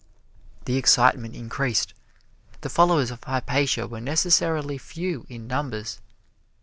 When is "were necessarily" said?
3.87-4.79